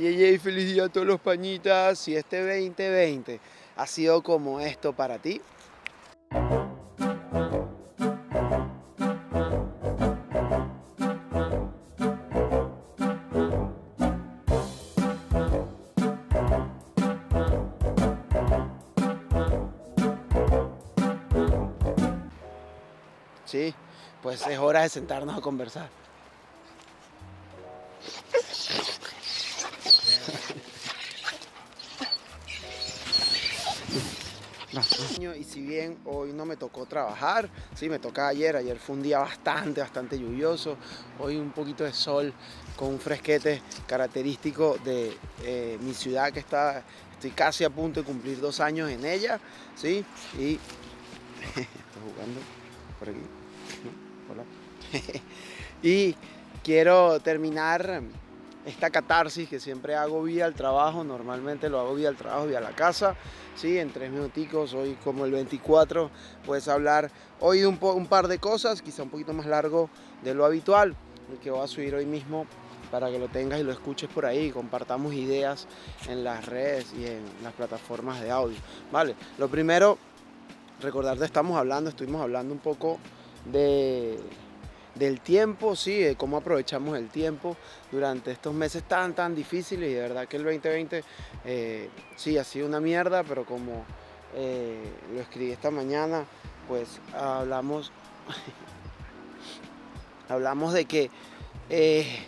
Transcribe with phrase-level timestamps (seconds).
[0.00, 1.98] Y feliz día a todos los pañitas.
[1.98, 3.40] Si este 2020
[3.74, 5.40] ha sido como esto para ti.
[23.44, 23.74] Sí,
[24.22, 25.88] pues es hora de sentarnos a conversar.
[34.70, 39.02] Y si bien hoy no me tocó trabajar, sí, me toca ayer, ayer fue un
[39.02, 40.76] día bastante, bastante lluvioso,
[41.18, 42.34] hoy un poquito de sol
[42.76, 48.06] con un fresquete característico de eh, mi ciudad que está, estoy casi a punto de
[48.06, 49.40] cumplir dos años en ella,
[49.74, 50.04] sí,
[50.38, 50.54] y
[51.48, 51.66] estoy
[52.12, 52.40] jugando
[52.98, 53.22] por aquí,
[54.30, 54.44] hola,
[55.82, 56.14] y
[56.62, 58.02] quiero terminar
[58.66, 62.60] esta catarsis que siempre hago vía el trabajo, normalmente lo hago vía el trabajo, vía
[62.60, 63.16] la casa,
[63.58, 63.78] ¿sí?
[63.78, 66.10] en tres minuticos, hoy como el 24,
[66.46, 69.90] puedes hablar hoy de un, par de cosas, quizá un poquito más largo
[70.22, 70.94] de lo habitual,
[71.42, 72.46] que voy a subir hoy mismo
[72.92, 75.66] para que lo tengas y lo escuches por ahí, compartamos ideas
[76.08, 78.56] en las redes y en las plataformas de audio.
[78.92, 79.98] Vale, lo primero,
[80.80, 82.98] recordarte, estamos hablando, estuvimos hablando un poco
[83.44, 84.18] de
[84.98, 87.56] del tiempo, sí, de cómo aprovechamos el tiempo
[87.92, 91.04] durante estos meses tan, tan difíciles y de verdad que el 2020
[91.44, 93.84] eh, sí ha sido una mierda, pero como
[94.34, 96.24] eh, lo escribí esta mañana,
[96.66, 97.92] pues hablamos,
[100.28, 101.10] hablamos de que
[101.70, 102.18] eh,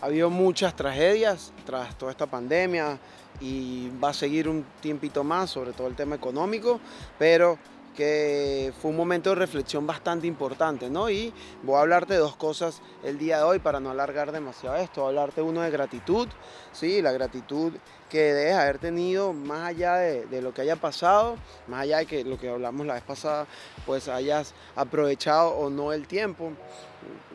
[0.00, 2.98] ha habido muchas tragedias tras toda esta pandemia
[3.40, 6.80] y va a seguir un tiempito más, sobre todo el tema económico,
[7.18, 7.58] pero
[7.94, 11.10] que fue un momento de reflexión bastante importante, ¿no?
[11.10, 14.76] Y voy a hablarte de dos cosas el día de hoy para no alargar demasiado
[14.76, 15.02] esto.
[15.02, 16.28] Voy a hablarte uno de gratitud,
[16.72, 17.02] ¿sí?
[17.02, 17.72] La gratitud
[18.08, 21.36] que debes haber tenido más allá de, lo que haya pasado,
[21.66, 23.46] más allá de que lo que hablamos la vez pasada,
[23.86, 26.52] pues hayas aprovechado o no el tiempo.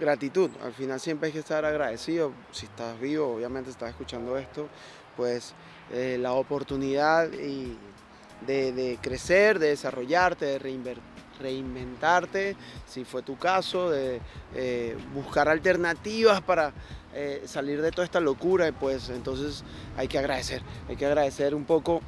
[0.00, 2.32] Gratitud, al final siempre hay que estar agradecido.
[2.52, 4.68] Si estás vivo, obviamente estás escuchando esto,
[5.16, 5.54] pues
[5.90, 7.76] eh, la oportunidad y
[8.46, 10.96] de, crecer, de desarrollarte, de
[11.38, 12.56] reinventarte,
[12.86, 14.20] si fue tu caso, de
[14.54, 16.72] eh, buscar alternativas para
[17.14, 19.64] eh, salir de toda esta locura, pues entonces
[19.96, 22.00] hay que agradecer, hay que agradecer un poco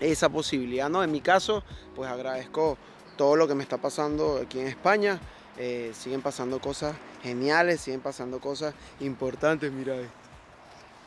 [0.00, 1.02] esa posibilidad, ¿no?
[1.02, 1.62] En mi caso,
[1.94, 2.76] pues agradezco
[3.16, 5.20] todo lo que me está pasando aquí en España,
[5.58, 9.94] eh, siguen pasando cosas geniales, siguen pasando cosas importantes, mira,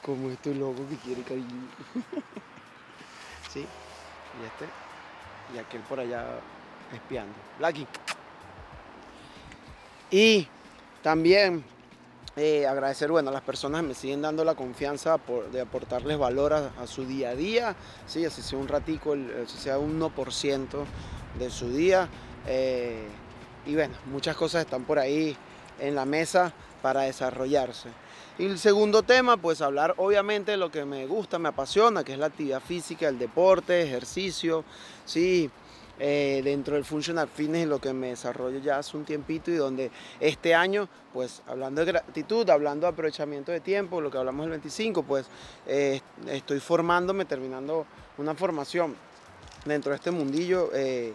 [0.02, 1.68] como estoy loco que quiere cariño.
[3.52, 3.66] ¿Sí?
[4.42, 4.66] Y este
[5.54, 6.26] y aquel por allá
[6.94, 7.34] espiando.
[7.60, 7.88] Blacky.
[10.12, 10.48] Y
[11.02, 11.64] también
[12.36, 15.18] eh, agradecer bueno, a las personas que me siguen dando la confianza
[15.52, 17.76] de aportarles valor a, su día a día,
[18.08, 18.26] ¿sí?
[18.26, 20.86] así sea un ratico, así sea un 1%
[21.40, 22.08] de su día.
[22.48, 23.08] Eh,
[23.66, 25.36] y bueno, muchas cosas están por ahí
[25.80, 27.90] en la mesa para desarrollarse.
[28.38, 32.12] Y el segundo tema, pues hablar obviamente de lo que me gusta, me apasiona, que
[32.14, 34.66] es la actividad física, el deporte, ejercicio,
[35.06, 35.50] sí,
[36.00, 39.90] eh, dentro del Functional Fitness, lo que me desarrollo ya hace un tiempito y donde
[40.20, 44.52] este año, pues hablando de gratitud, hablando de aprovechamiento de tiempo, lo que hablamos el
[44.52, 45.28] 25, pues
[45.66, 47.86] eh, estoy formándome, terminando
[48.18, 48.98] una formación
[49.64, 51.14] dentro de este mundillo eh,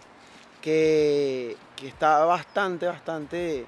[0.63, 3.67] que, que está bastante, bastante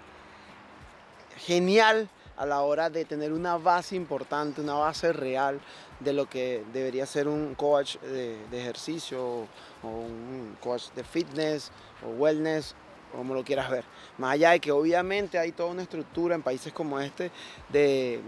[1.37, 2.09] genial
[2.43, 5.61] a la hora de tener una base importante, una base real
[6.01, 9.47] de lo que debería ser un coach de, ejercicio
[9.81, 11.71] o un coach de fitness
[12.05, 12.75] o wellness,
[13.13, 13.85] como lo quieras ver.
[14.19, 17.31] Más allá de que obviamente hay toda una estructura en países como este
[17.69, 18.21] de,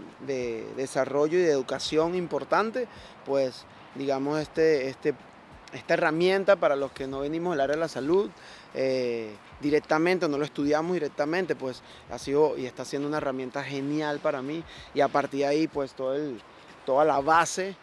[0.77, 2.87] desarrollo y de educación importante,
[3.25, 3.65] pues
[3.95, 5.13] digamos este, este,
[5.75, 8.29] esta herramienta para los que no venimos del área de la salud,
[8.73, 11.81] eh, directamente no lo estudiamos directamente, pues
[12.11, 14.63] ha sido y está siendo una herramienta genial para mí
[14.93, 17.75] y a partir de ahí pues toda la base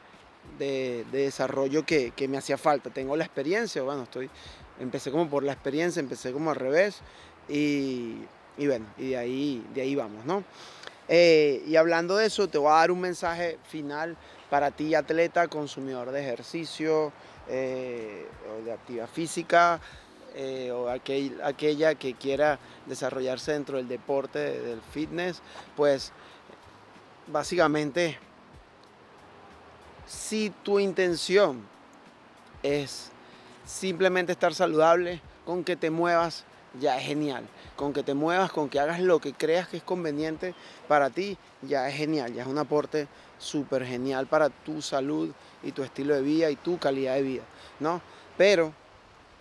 [0.59, 2.91] de, desarrollo que, me hacía falta.
[2.91, 4.31] Tengo la experiencia, bueno, estoy,
[4.81, 7.01] empecé como por la experiencia, empecé como al revés
[7.49, 8.19] y,
[8.59, 10.45] bueno, y de ahí, de ahí vamos, ¿no?
[11.09, 14.17] Eh, y hablando de eso, te voy a dar un mensaje final
[14.53, 17.11] para ti, atleta, consumidor de ejercicio,
[17.49, 18.27] eh,
[18.67, 19.81] de actividad física,
[20.35, 25.41] eh, o aquella que quiera desarrollarse dentro del deporte, del fitness,
[25.75, 26.13] pues
[27.29, 28.19] básicamente
[30.07, 31.63] si tu intención
[32.63, 33.11] es
[33.65, 36.45] simplemente estar saludable, con que te muevas
[36.81, 37.45] ya es genial.
[37.77, 40.55] Con que te muevas, con que hagas lo que creas que es conveniente
[40.89, 43.09] para ti, ya es genial, ya es un aporte
[43.39, 45.31] súper genial para tu salud
[45.63, 47.43] y tu estilo de vida y tu calidad de vida,
[47.81, 48.01] ¿no?
[48.37, 48.73] Pero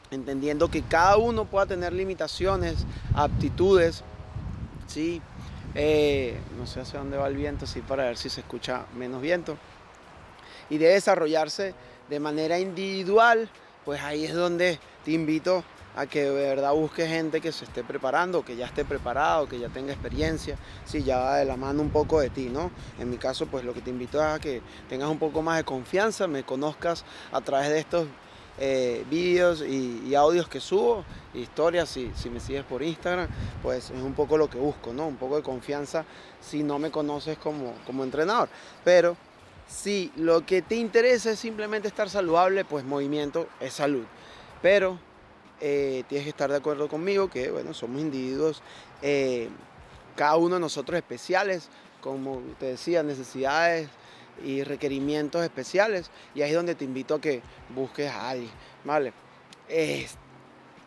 [0.10, 2.86] entendiendo que cada uno pueda tener limitaciones,
[3.16, 4.04] aptitudes,
[4.88, 5.22] ¿sí?
[5.74, 9.22] Eh, no sé hacia dónde va el viento, sí, para ver si se escucha menos
[9.22, 9.58] viento.
[10.70, 11.74] Y de desarrollarse
[12.10, 13.50] de manera individual,
[13.86, 15.64] pues ahí es donde te invito
[15.96, 19.60] a que de verdad busque gente que se esté preparando, que ya esté preparado, que
[19.60, 22.72] ya tenga experiencia, si ya va de la mano un poco de ti, ¿no?
[23.00, 25.58] En mi caso, pues lo que te invito es a que tengas un poco más
[25.58, 28.08] de confianza, me conozcas a través de estos
[28.60, 31.04] eh, vídeos y, audios que subo,
[31.34, 33.28] historias, si, si me sigues por Instagram,
[33.64, 35.08] pues es un poco lo que busco, ¿no?
[35.08, 36.06] Un poco de confianza
[36.40, 38.50] si no me conoces como, como entrenador.
[38.84, 39.16] Pero
[39.68, 44.04] si lo que te interesa es simplemente estar saludable, pues movimiento es salud.
[44.62, 45.00] Pero
[45.62, 48.64] eh, tienes que estar de acuerdo conmigo que, bueno, somos individuos,
[49.02, 49.48] eh,
[50.16, 51.70] cada uno de nosotros especiales,
[52.02, 53.88] como te decía, necesidades
[54.44, 56.10] y requerimientos especiales.
[56.34, 57.42] Y ahí es donde te invito a que
[57.76, 58.52] busques a alguien,
[58.84, 59.14] ¿vale?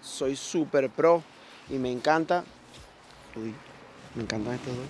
[0.03, 1.23] soy súper pro
[1.71, 2.45] y me encanta.
[3.37, 3.55] Uy,
[4.15, 4.87] me encantan estos dos.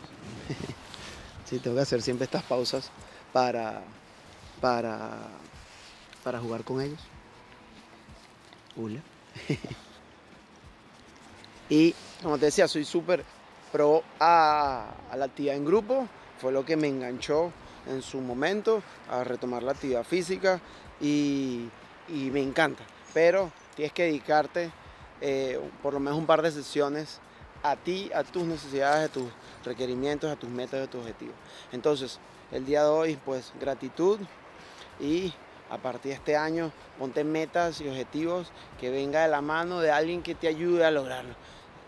[1.45, 2.91] sí, tengo que hacer siempre estas pausas
[3.33, 3.83] para,
[4.61, 5.29] para,
[6.25, 7.01] para jugar con ellos.
[8.77, 9.01] Hola.
[11.69, 13.25] y como te decía, soy súper
[13.73, 16.09] pro a, la actividad en grupo.
[16.39, 17.53] Fue lo que me enganchó
[17.87, 20.61] en su momento a retomar la actividad física
[21.01, 21.69] y,
[22.09, 22.85] me encanta.
[23.13, 24.71] Pero tienes que dedicarte
[25.21, 27.21] eh, por lo menos un par de sesiones
[27.63, 29.31] a ti, a tus necesidades, a tus
[29.65, 31.35] requerimientos, a tus metas, a tus objetivos.
[31.73, 32.19] Entonces,
[32.53, 34.21] el día de hoy, pues gratitud
[35.01, 35.33] y
[35.75, 39.91] a partir de este año ponte metas y objetivos que venga de la mano de
[39.91, 41.35] alguien que te ayude a lograrlo.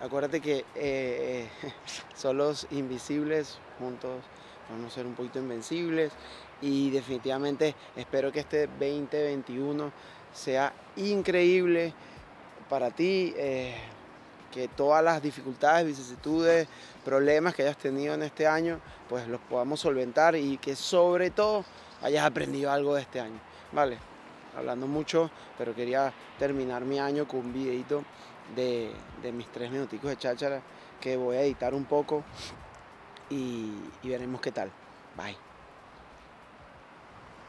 [0.01, 1.49] Acuérdate que eh,
[2.33, 4.25] los invisibles juntos
[4.69, 6.13] vamos a ser un poquito invencibles
[6.61, 9.93] y definitivamente espero que este 2021
[10.35, 11.95] sea increíble
[12.69, 13.77] para ti, eh,
[14.53, 16.67] que todas las dificultades, vicisitudes,
[17.05, 21.65] problemas que hayas tenido en este año, pues los podamos solventar y que sobre todo
[22.03, 23.39] hayas aprendido algo de este año.
[23.77, 23.99] Vale,
[24.57, 28.05] hablando mucho, pero quería terminar mi año con un videito
[28.55, 28.91] de,
[29.35, 30.63] mis tres minuticos de cháchara
[30.99, 32.25] que voy a editar un poco
[33.29, 34.71] y, y veremos qué tal.
[35.15, 35.56] Bye.